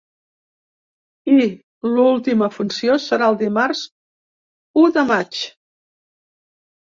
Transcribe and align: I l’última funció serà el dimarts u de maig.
I 1.33 1.45
l’última 1.95 2.47
funció 2.55 2.95
serà 3.03 3.27
el 3.33 3.37
dimarts 3.41 3.83
u 4.85 4.89
de 4.95 5.03
maig. 5.11 5.41